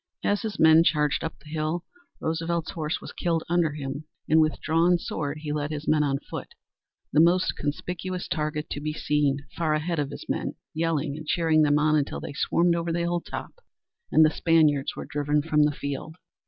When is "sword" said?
4.97-5.37